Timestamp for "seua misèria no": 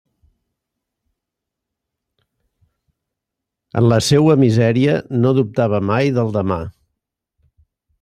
4.09-5.37